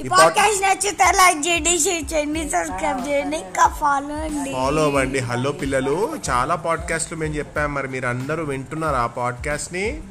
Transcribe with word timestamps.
ఈ 0.00 0.02
ఈ 0.02 0.08
pod- 0.08 0.22
podcast 0.22 0.62
నచ్చితే 0.62 1.04
లైక్ 1.04 1.48
చేయండి 1.48 1.78
షేర్ 1.78 2.14
చేయండి 2.14 2.50
సబ్స్క్రైబ్ 2.50 3.08
చేయండి 3.08 3.36
ఇంకా 3.36 3.68
ఫాలో 3.68 4.14
అండి. 4.14 4.52
ఫాలో 4.52 4.82
అవ్వండి. 4.82 5.18
హలో 5.18 5.52
పిల్లలు 5.52 6.16
చాలా 6.30 6.54
పాడ్కాస్ట్లు 6.54 7.16
మేము 7.16 7.34
చెప్పాం. 7.34 7.74
మరి 7.74 7.88
మీరు 7.88 8.06
అందరూ 8.06 8.44
వింటున్నారు 8.44 8.96
ఆ 8.96 9.06
పాడ్కాస్ట్ని. 9.06 10.02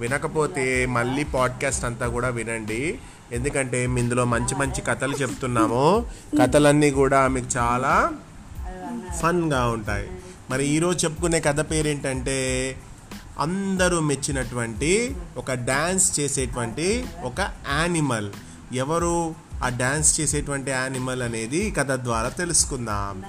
వినకపోతే 0.00 0.86
మళ్ళీ 0.86 1.24
పాడ్కాస్ట్ 1.24 1.84
అంతా 1.84 2.08
కూడా 2.08 2.28
వినండి. 2.28 2.98
ఎందుకంటే 3.32 3.80
మేము 3.80 3.98
ఇందులో 3.98 4.24
మంచి 4.24 4.54
మంచి 4.54 4.80
కథలు 4.80 5.12
చెప్తున్నాము. 5.12 6.06
కథలన్నీ 6.42 6.90
కూడా 6.90 7.28
మీకు 7.28 7.46
చాలా 7.56 8.12
ఫన్గా 9.22 9.68
ఉంటాయి. 9.68 10.10
మరి 10.50 10.66
ఈరోజు 10.66 11.06
చెప్పుకునే 11.06 11.40
కథ 11.40 11.70
పేరేంటంటే 11.70 12.76
అందరూ 13.38 14.00
మెచ్చినటువంటి 14.00 15.16
ఒక 15.36 15.52
డ్యాన్స్ 15.52 16.20
చేసేటువంటి 16.20 17.04
ఒక 17.22 17.40
యానిమల్. 17.70 18.30
ఎవరు 18.72 19.34
ఆ 19.64 19.68
డ్యాన్స్ 19.68 20.20
చేసేటువంటి 20.20 20.70
యానిమల్ 20.70 21.22
అనేది 21.22 21.70
కథ 21.70 21.90
ద్వారా 21.90 22.28
తెలుసుకుందాం. 22.28 23.22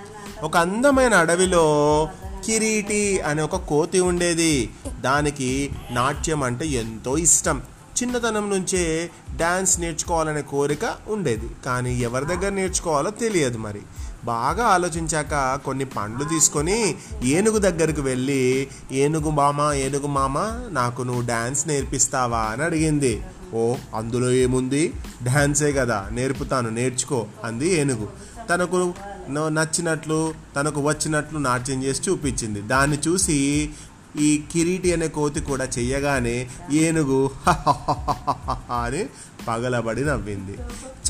ఒక 0.43 0.57
అందమైన 0.57 1.13
అడవిలో 1.13 2.07
కిరీటి 2.45 3.19
అనే 3.19 3.41
ఒక 3.41 3.55
కోతి 3.55 3.99
ఉండేది. 3.99 4.69
దానికి 5.01 5.71
నాట్యం 5.91 6.43
అంటే 6.43 6.65
ఎంతో 6.65 7.17
ఇష్టం. 7.17 7.61
చిన్నతనం 8.03 8.49
నుంచే 8.49 9.09
డ్యాన్స్ 9.35 9.79
నేర్చుకోవాలనే 9.79 10.41
కోరిక 10.41 10.95
ఉండేది. 11.07 11.49
కానీ 11.65 11.99
ఎవరి 11.99 12.25
దగ్గర 12.25 12.49
నేర్చుకోవాలో 12.49 13.09
తెలియదు 13.09 13.57
మరి. 13.57 13.81
బాగా 14.25 14.65
ఆలోచించాక 14.65 15.59
కొన్ని 15.65 15.85
పండ్లు 15.85 16.23
తీసుకొని 16.23 16.95
ఏనుగు 17.23 17.57
దగ్గరికి 17.57 18.01
వెళ్ళి 18.01 18.67
ఏనుగు 18.91 19.29
మామ 19.29 19.71
ఏనుగు 19.73 20.07
మామ 20.07 20.39
నాకు 20.71 21.01
నువ్వు 21.01 21.21
డ్యాన్స్ 21.21 21.67
నేర్పిస్తావా? 21.67 22.39
అని 22.39 22.63
అడిగింది. 22.63 23.21
ఓ 23.53 23.75
అందులో 23.95 24.31
ఏముంది? 24.31 24.93
డ్యాన్సే 25.23 25.71
కదా 25.71 26.09
నేర్పుతాను 26.11 26.69
నేర్చుకో 26.69 27.27
అంది 27.43 27.69
ఏనుగు. 27.79 28.07
తనకు 28.49 28.93
నచ్చినట్లు 29.29 30.33
తనకు 30.55 30.81
వచ్చినట్లు 30.81 31.39
నాట్యం 31.39 31.83
చేసి 31.83 32.01
చూపించింది. 32.09 32.61
దాన్ని 32.61 32.97
చూసి 33.07 33.69
ఈ 34.19 34.43
కిరీటి 34.51 34.93
అనే 34.93 35.07
కోతి 35.07 35.39
కూడా 35.39 35.65
చెయ్యగానే 35.65 36.49
ఏనుగు 36.71 37.29
అని 38.71 39.05
పగలబడి 39.47 40.05
నవ్వింది. 40.05 40.57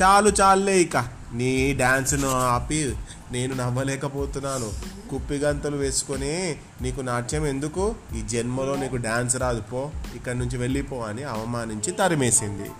చాలు 0.02 0.32
చాలులే 0.40 0.80
ఇక 0.80 0.96
నీ 1.32 1.72
డ్యాన్స్ను 1.72 2.30
ఆపి 2.30 2.94
నేను 3.32 3.54
నవ్వలేకపోతున్నాను. 3.54 4.72
కుప్పిగంతలు 5.10 5.76
వేసుకొని 5.76 6.56
నీకు 6.82 7.00
నాట్యం 7.00 7.46
ఎందుకు? 7.46 7.94
ఈ 8.16 8.22
జన్మలో 8.28 8.76
నీకు 8.76 8.96
డ్యాన్స్ 8.96 9.36
రాదు 9.36 9.60
పో. 9.60 9.90
ఇక్కడి 10.14 10.38
నుంచి 10.38 10.56
వెళ్ళిపో 10.56 10.96
అని 10.96 11.22
అవమానించి 11.24 11.92
తరిమేసింది. 11.92 12.70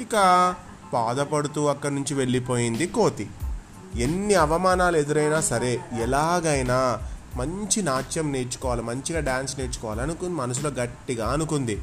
ఇక 0.00 0.14
బాధపడుతూ 0.92 1.66
అక్కడి 1.66 1.94
నుంచి 1.94 2.14
వెళ్ళిపోయింది 2.14 2.86
కోతి. 2.86 3.26
ఎన్ని 3.96 4.34
అవమానాలు 4.34 4.96
ఎదురైనా 4.96 5.40
సరే 5.40 5.80
ఎలాగైనా 6.02 7.02
మంచి 7.36 7.82
నాట్యం 7.82 8.32
నేర్చుకోవాలి 8.32 8.82
మంచిగా 8.82 9.20
డ్యాన్స్ 9.20 9.58
నేర్చుకోవాలి 9.58 10.00
అనుకుని 10.00 10.34
మనసులో 10.34 10.70
గట్టిగా 10.70 11.26
అనుకుంది. 11.28 11.78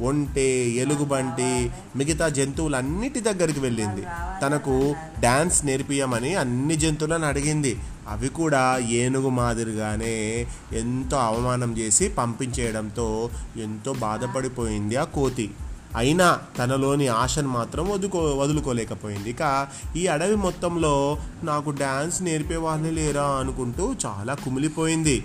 ఒంటె 0.00 0.48
ఎలుగుబంటి 0.82 1.70
మిగతా 1.96 2.28
జంతువులన్నిటి 2.28 3.20
దగ్గరికి 3.20 3.60
వెళ్ళింది. 3.60 4.02
తనకు 4.42 4.94
డ్యాన్స్ 5.20 5.66
నేర్పియమని 5.66 6.34
అన్ని 6.34 6.76
జంతువులను 6.76 7.26
అడిగింది. 7.26 7.80
అవి 8.08 8.28
కూడా 8.28 8.78
ఏనుగు 8.78 9.28
మాదిరిగానే 9.28 10.46
ఎంతో 10.72 11.16
అవమానం 11.16 11.78
చేసి 11.78 12.08
పంపించేయడంతో 12.08 13.30
ఎంతో 13.56 13.92
బాధపడిపోయింది 13.92 14.96
ఆ 14.96 15.04
కోతి. 15.04 15.50
అయినా 15.96 16.38
తనలోని 16.58 17.08
ఆశను 17.08 17.48
మాత్రం 17.48 17.90
వదుకో 17.90 18.18
వదులుకోలేకపోయింది. 18.18 19.30
ఇక 19.30 19.68
ఈ 19.96 20.06
అడవి 20.06 20.36
మొత్తంలో 20.36 21.18
నాకు 21.44 21.70
డ్యాన్స్ 21.70 22.22
నేర్పే 22.22 22.56
వాళ్ళే 22.56 22.90
లేరా 22.90 23.24
అనుకుంటూ 23.24 23.94
చాలా 24.06 24.34
కుమిలిపోయింది. 24.34 25.24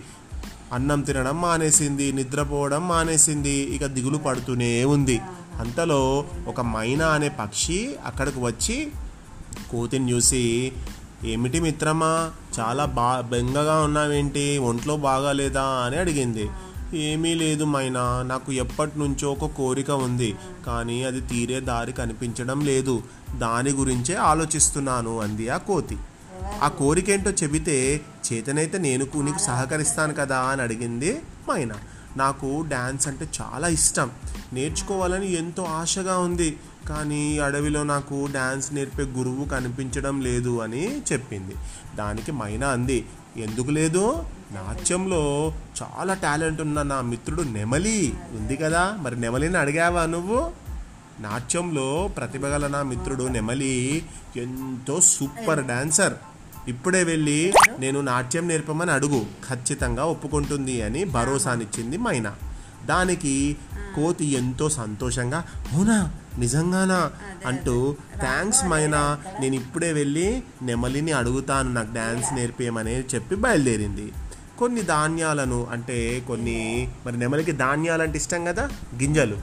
అన్నం 0.74 1.02
తినడం 1.02 1.42
మానేసింది 1.42 2.12
నిద్రపోవడం 2.12 2.88
మానేసింది 2.88 3.50
ఇక 3.50 3.86
దిగులు 3.86 4.18
పడుతూనే 4.18 4.86
ఉంది. 4.86 5.22
అంతలో 5.60 6.26
ఒక 6.48 6.62
మైనా 6.62 7.08
అనే 7.08 7.30
పక్షి 7.30 7.96
అక్కడికి 8.06 8.40
వచ్చి 8.40 8.92
కోతిని 9.72 10.12
చూసి 10.12 10.72
ఏమిటి 11.26 11.60
మిత్రమా 11.60 12.32
చాలా 12.60 12.86
బా 12.86 13.22
బెంగగా 13.22 13.82
ఉన్నావేంటి? 13.82 14.58
ఒంట్లో 14.58 14.98
బాగాలేదా? 14.98 15.64
అని 15.64 15.98
అడిగింది. 15.98 16.50
ఏమీ 16.96 17.34
లేదు 17.34 17.64
మైనా. 17.64 18.24
నాకు 18.24 18.52
ఎప్పటి 18.52 19.00
నుంచో 19.00 19.32
ఒక 19.32 19.52
కోరిక 19.52 19.92
ఉంది 19.92 20.36
కానీ 20.68 21.04
అది 21.04 21.22
తీరే 21.22 21.60
దారి 21.60 21.92
కనిపించడం 21.92 22.62
లేదు. 22.62 23.04
దాని 23.38 23.70
గురించే 23.70 24.16
ఆలోచిస్తున్నాను 24.16 25.20
అంది 25.20 25.50
ఆ 25.50 25.58
కోతి. 25.58 25.98
ఆ 26.62 26.68
కోరికేంటో 26.68 27.32
చెబితే 27.32 28.02
చేతనైతే 28.34 28.78
నేను 28.78 29.08
నీకు 29.22 29.38
సహకరిస్తాను 29.38 30.14
కదా 30.14 30.40
అని 30.40 30.62
అడిగింది 30.62 31.22
మైనా. 31.50 31.76
నాకు 32.18 32.66
డ్యాన్స్ 32.68 33.08
అంటే 33.08 33.30
చాలా 33.42 33.68
ఇష్టం. 33.68 34.12
నేర్చుకోవాలని 34.54 35.34
ఎంతో 35.34 35.64
ఆశగా 35.64 36.18
ఉంది 36.18 36.58
కానీ 36.90 37.40
అడవిలో 37.40 37.84
నాకు 37.84 38.28
డ్యాన్స్ 38.32 38.74
నేర్పే 38.74 39.04
గురువు 39.04 39.46
కనిపించడం 39.46 40.22
లేదు 40.22 40.62
అని 40.62 40.98
చెప్పింది. 41.00 41.56
దానికి 41.96 42.32
మైనా 42.32 42.68
అంది 42.68 43.06
ఎందుకు 43.38 43.72
లేదు? 43.72 44.24
నాట్యంలో 44.54 45.54
చాలా 45.84 46.14
టాలెంట్ 46.14 46.62
ఉన్న 46.62 46.82
నా 46.82 47.02
మిత్రుడు 47.02 47.42
నెమలి 47.42 48.14
ఉంది 48.32 48.56
కదా. 48.56 48.98
మరి 49.02 49.22
నెమలిని 49.22 49.58
అడిగావా 49.58 50.06
నువ్వు? 50.06 50.52
నాట్యంలో 51.20 52.10
ప్రతిభ 52.18 52.46
గల 52.46 52.68
నా 52.68 52.84
మిత్రుడు 52.84 53.24
నెమలి 53.24 54.04
ఎంతో 54.36 55.02
సూపర్ 55.02 55.66
డాన్సర్. 55.66 56.14
ఇప్పుడే 56.68 57.04
వెళ్ళి 57.04 57.54
నేను 57.80 58.02
నాట్యం 58.02 58.48
నేర్పమని 58.48 58.92
అడుగు. 58.92 59.26
ఖచ్చితంగా 59.50 60.06
ఒప్పుకుంటుంది 60.06 60.82
అని 60.82 61.04
భరోసానిచ్చింది 61.04 61.98
మైనా. 61.98 62.36
దానికి 62.86 63.58
కోతి 63.96 64.26
ఎంతో 64.26 64.70
సంతోషంగా 64.70 65.44
అవునా? 65.72 66.14
నిజంగానా? 66.38 67.12
అంటూ 67.46 67.96
థ్యాంక్స్ 68.20 68.66
మైనా 68.66 69.20
నేను 69.40 69.56
ఇప్పుడే 69.56 69.94
వెళ్ళి 69.94 70.44
నెమలిని 70.62 71.12
అడుగుతాను. 71.12 71.74
నాకు 71.74 71.92
డ్యాన్స్ 71.92 72.34
నేర్పేయమని 72.34 73.00
చెప్పి 73.00 73.36
బయలుదేరింది. 73.36 74.12
కొన్ని 74.60 74.82
ధాన్యాలను 74.82 75.68
అంటే 75.72 76.24
కొన్ని 76.28 76.90
మరి 77.06 77.18
నెమలికి 77.18 77.52
ధాన్యాలంటే 77.52 78.18
ఇష్టం 78.18 78.46
కదా? 78.46 78.70
గింజలు. 79.02 79.38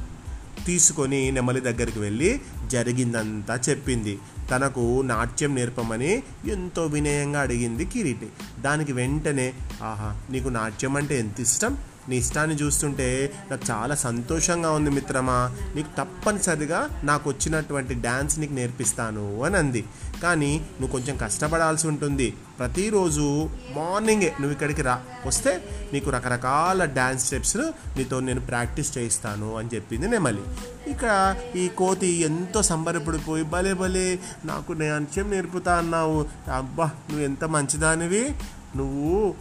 తీసుకొని 0.66 1.30
నెమలి 1.30 1.60
దగ్గరికి 1.60 1.98
వెళ్ళి 1.98 2.40
జరిగిందంతా 2.66 3.60
చెప్పింది. 3.68 4.18
తనకు 4.50 5.02
నాట్యం 5.02 5.54
నేర్పమని 5.54 6.22
ఎంతో 6.46 6.86
వినయంగా 6.86 7.40
అడిగింది 7.40 7.84
కిరీటి. 7.84 8.28
దానికి 8.60 8.92
వెంటనే 8.92 9.52
ఆహా 9.82 10.20
నీకు 10.30 10.48
నాట్యం 10.48 10.96
అంటే 10.96 11.18
ఎంత 11.18 11.40
ఇష్టం? 11.40 11.76
నీ 12.08 12.16
ఇష్టాన్ని 12.16 12.56
చూస్తుంటే 12.56 13.32
నాకు 13.50 13.62
చాలా 13.70 13.94
సంతోషంగా 13.94 14.70
ఉంది 14.70 14.90
మిత్రమా. 14.90 15.50
నీకు 15.74 15.88
తప్పనిసరిగా 15.98 17.00
నాకు 17.04 17.30
వచ్చినటువంటి 17.30 17.94
డ్యాన్స్ 17.94 18.38
నీకు 18.38 18.52
నేర్పిస్తాను 18.52 19.42
అని 19.42 19.56
అంది. 19.56 19.84
కానీ 20.22 20.66
నువ్వు 20.80 21.00
కొంచెం 21.00 21.16
కష్టపడాల్సి 21.16 21.88
ఉంటుంది. 21.88 22.34
ప్రతిరోజు 22.58 23.50
మార్నింగే 23.70 24.28
నువ్వు 24.28 24.52
ఇక్కడికి 24.52 24.82
రా. 24.82 25.02
వస్తే 25.26 25.64
నీకు 25.92 26.10
రకరకాల 26.10 26.84
డ్యాన్స్ 26.84 27.24
స్టెప్స్ 27.24 27.56
నీతో 27.96 28.20
నేను 28.20 28.40
ప్రాక్టీస్ 28.40 28.98
చేయిస్తాను 28.98 29.56
అని 29.56 29.68
చెప్పింది 29.74 30.08
నెమలి. 30.08 30.42
ఇక్కడ 30.86 31.36
ఈ 31.56 31.68
కోతి 31.68 32.06
ఎంతో 32.06 32.62
సంబరపడిపోయి 32.62 33.42
భలే 33.42 33.72
భలే 33.72 34.18
నాకు 34.44 34.72
నాట్యం 34.72 35.30
నేర్పుతా 35.30 35.76
అన్నావు. 35.76 36.26
అబ్బా 36.54 36.84
నువ్వు 36.84 37.24
ఎంత 37.24 37.44
మంచిదానివి. 37.44 38.34
నువ్వు 38.76 39.34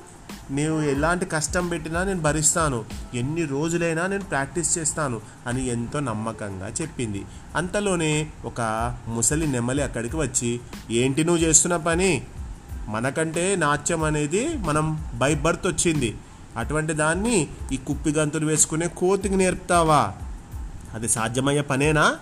నేను 0.51 0.81
ఎలాంటి 0.81 1.25
కష్టం 1.25 1.67
పెట్టినా 1.67 2.03
నేను 2.03 2.21
భరిస్తాను. 2.21 2.85
ఎన్ని 3.15 3.45
రోజులైనా 3.45 4.07
నేను 4.07 4.23
ప్రాక్టీస్ 4.23 4.77
చేస్తాను 4.77 5.21
అని 5.47 5.67
ఎంతో 5.67 5.99
నమ్మకంగా 5.99 6.67
చెప్పింది. 6.81 7.25
అంతలోనే 7.55 8.29
ఒక 8.45 8.61
ముసలి 9.07 9.47
నెమలి 9.47 9.83
అక్కడికి 9.83 10.15
వచ్చి 10.15 10.59
ఏంటి 10.91 11.23
నువ్వు 11.23 11.43
చేస్తున్న 11.43 11.77
పని? 11.77 12.21
మనకంటే 12.87 13.55
నాట్యం 13.55 14.03
అనేది 14.03 14.57
మనం 14.57 15.05
బై 15.15 15.35
బర్త్ 15.35 15.67
వచ్చింది. 15.67 16.17
అటువంటి 16.57 16.93
దాన్ని 16.93 17.47
ఈ 17.71 17.77
కుప్పి 17.77 18.11
గంతులు 18.11 18.45
వేసుకునే 18.45 18.87
కోతికి 18.87 19.35
నేర్పుతావా? 19.35 20.13
అది 20.93 21.09
సాధ్యమయ్యే 21.09 21.61
పనేనా? 21.61 22.17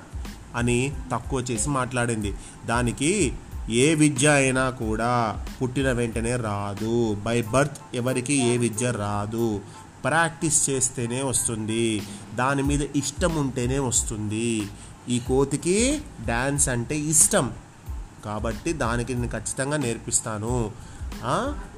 అని 0.56 0.94
తక్కువ 1.12 1.40
చేసి 1.40 1.70
మాట్లాడింది. 1.70 2.34
దానికి 2.66 3.34
ఏ 3.70 3.96
విద్య 3.96 4.28
అయినా 4.28 4.70
కూడా 4.70 5.46
పుట్టిన 5.62 5.92
వెంటనే 5.92 6.36
రాదు. 6.36 7.18
బై 7.24 7.42
బర్త్ 7.42 7.78
ఎవరికి 7.94 8.34
ఏ 8.34 8.58
విద్య 8.58 8.92
రాదు. 8.92 9.62
ప్రాక్టీస్ 10.04 10.70
చేస్తేనే 10.70 11.24
వస్తుంది. 11.24 12.02
దాని 12.36 12.64
మీద 12.64 12.82
ఇష్టం 12.82 13.36
ఉంటేనే 13.36 13.80
వస్తుంది. 13.80 14.64
ఈ 15.10 15.20
కోతికి 15.20 16.02
డ్యాన్స్ 16.26 16.70
అంటే 16.70 17.00
ఇష్టం. 17.00 17.52
కాబట్టి 18.26 18.74
దానికి 18.74 19.14
నేను 19.14 19.28
ఖచ్చితంగా 19.28 19.78
నేర్పిస్తాను. 19.78 20.72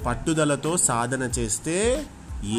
పట్టుదలతో 0.05 0.77
సాధన 0.77 1.23
చేస్తే 1.23 2.05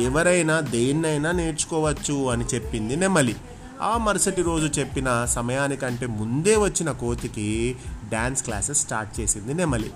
ఎవరైనా 0.00 0.60
దేన్నైనా 0.60 1.32
నేర్చుకోవచ్చు 1.32 2.30
అని 2.30 2.44
చెప్పింది 2.54 2.96
నెమలి. 2.96 3.36
ఆ 3.82 3.98
మరుసటి 3.98 4.42
రోజు 4.42 4.80
చెప్పిన 4.80 5.24
సమయానికంటే 5.24 6.06
ముందే 6.06 6.56
వచ్చిన 6.56 6.90
కోతికి 6.90 7.76
డ్యాన్స్ 8.10 8.42
క్లాసెస్ 8.42 8.80
స్టార్ట్ 8.80 9.20
చేసింది 9.20 9.54
నెమలి. 9.54 9.90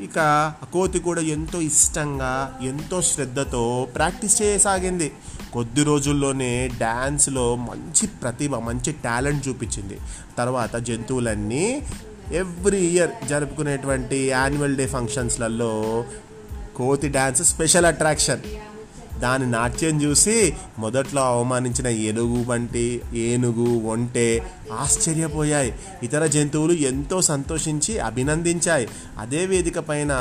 ఇక 0.00 0.18
కోతి 0.72 0.98
కూడా 0.98 1.20
ఎంతో 1.20 1.60
ఇష్టంగా 1.60 2.58
ఎంతో 2.62 3.02
శ్రద్ధతో 3.02 3.88
ప్రాక్టీస్ 3.94 4.42
చేయసాగింది. 4.42 5.12
కొద్ది 5.52 5.82
రోజుల్లోనే 5.82 6.68
డ్యాన్స్లో 6.68 7.56
మంచి 7.56 8.06
ప్రతిభ 8.06 8.54
మంచి 8.54 8.92
టాలెంట్ 8.92 9.48
చూపించింది. 9.48 9.98
తర్వాత 10.38 10.76
జంతువులన్నీ 10.76 11.82
ఎవ్రీ 12.32 12.78
ఇయర్ 12.78 13.28
జరుపుకునేటువంటి 13.28 14.16
యాన్యువల్ 14.16 14.76
డే 14.76 14.86
ఫంక్షన్స్లలో 14.86 16.04
కోతి 16.76 17.08
డ్యాన్స్ 17.08 17.42
స్పెషల్ 17.42 17.84
అట్రాక్షన్. 17.84 18.40
దాని 19.20 19.50
నాట్యం 19.50 20.02
చూసి 20.02 20.54
మొదట్లో 20.78 21.22
అవమానించిన 21.22 21.86
ఏనుగు 21.86 22.44
వంటి 22.44 23.00
ఏనుగు 23.14 23.80
ఒంటే 23.80 24.42
ఆశ్చర్యపోయాయి. 24.72 25.74
ఇతర 26.02 26.26
జంతువులు 26.26 26.72
ఎంతో 26.72 27.22
సంతోషించి 27.22 27.98
అభినందించాయి. 27.98 28.88
అదే 29.18 29.46
వేదిక 29.46 29.78
పైన 29.78 30.12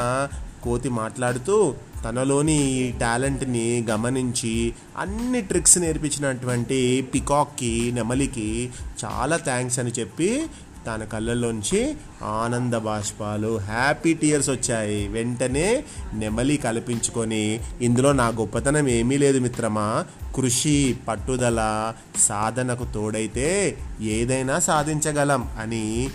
కోతి 0.64 0.90
మాట్లాడుతూ 0.90 1.74
తనలోని 2.04 2.72
ఈ 2.72 2.92
టాలెంట్ని 2.92 3.86
గమనించి 3.90 4.74
అన్ని 4.98 5.42
ట్రిక్స్ 5.42 5.78
నేర్పించినటువంటి 5.78 7.08
పికాక్కి 7.14 7.92
నెమలికి 7.96 8.70
చాలా 9.06 9.38
థ్యాంక్స్ 9.38 9.80
అని 9.80 9.92
చెప్పి 10.00 10.46
తన 10.88 11.04
కళ్ళల్లోంచి 11.04 11.95
ఆనంద 12.24 12.74
బాష్పాలు 12.74 13.57
హ్యాపీ 13.57 14.13
టీయర్స్ 14.13 14.50
వచ్చాయి. 14.50 15.07
వెంటనే 15.07 15.84
నెమలి 16.13 16.57
కల్పించుకొని 16.57 17.60
ఇందులో 17.81 18.12
నా 18.12 18.28
గొప్పతనం 18.28 18.88
ఏమీ 18.88 19.18
లేదు 19.18 19.39
మిత్రమా. 19.39 20.06
కృషి 20.36 20.95
పట్టుదల 21.07 21.94
సాధనకు 22.19 22.86
తోడైతే 22.86 23.78
ఏదైనా 24.01 24.60
సాధించగలం 24.60 25.50
అని 25.60 26.10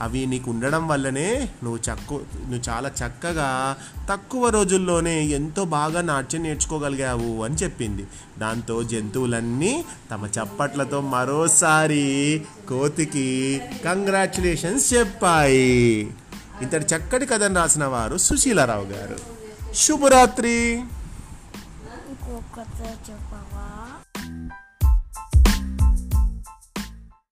అవి 0.00 0.26
నీకు 0.26 0.50
ఉండడం 0.50 0.88
వల్లనే 0.88 1.48
నువ్వు 1.64 1.92
చక్కు 1.92 2.14
నువ్వు 2.14 2.70
చాలా 2.70 2.88
చక్కగా 2.88 3.76
తక్కువ 4.10 4.48
రోజుల్లోనే 4.48 5.24
ఎంతో 5.24 5.64
బాగా 5.64 6.00
నాట్యం 6.00 6.42
నేర్చుకోగలిగావు 6.42 7.44
అని 7.44 7.54
చెప్పింది. 7.54 8.06
దాంతో 8.38 8.82
జంతువులన్నీ 8.82 9.84
తమ 10.10 10.26
చప్పట్లతో 10.26 11.00
మరోసారి 11.00 12.42
కోతికి 12.68 13.60
కంగ్రాచులేషన్స్ 13.84 14.94
చెప్పాయి. 14.94 16.14
ఇంతటి 16.62 16.94
చక్కటి 16.94 17.26
కథను 17.26 17.54
రాసిన 17.54 17.84
వారు 17.84 18.16
సుశీలారావు 18.16 18.84
గారు. 18.84 19.16
శుభరాత్రి. 19.74 20.82
ఇంకొకటి 22.08 22.88